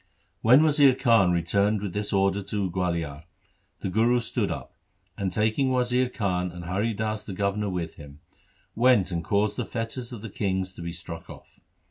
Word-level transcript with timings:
When 0.41 0.63
Wazir 0.63 0.95
Khan 0.95 1.31
returned 1.31 1.79
with 1.79 1.93
this 1.93 2.11
order 2.11 2.41
to 2.41 2.71
Gualiar, 2.71 3.25
the 3.81 3.89
Guru 3.91 4.19
stood 4.19 4.49
up, 4.49 4.73
and 5.15 5.31
taking 5.31 5.69
Wazir 5.71 6.09
Khan 6.09 6.51
and 6.51 6.63
Hari 6.65 6.95
Das 6.95 7.23
the 7.23 7.33
governor 7.33 7.69
with 7.69 7.97
him, 7.97 8.19
went 8.73 9.11
and 9.11 9.23
caused 9.23 9.57
the 9.57 9.63
fetters 9.65 10.11
of 10.11 10.23
the 10.23 10.29
kings 10.31 10.73
to 10.73 10.81
be 10.81 10.91
struck 10.91 11.29
off. 11.29 11.59